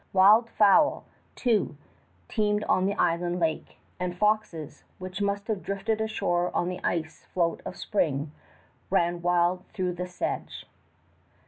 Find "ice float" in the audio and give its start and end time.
6.83-7.61